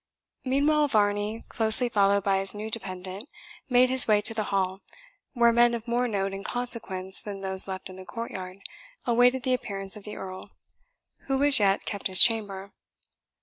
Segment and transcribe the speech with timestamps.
[0.43, 3.29] Meanwhile, Varney, closely followed by his new dependant,
[3.69, 4.81] made his way to the hall,
[5.33, 8.63] where men of more note and consequence than those left in the courtyard
[9.05, 10.49] awaited the appearance of the Earl,
[11.27, 12.71] who as yet kept his chamber.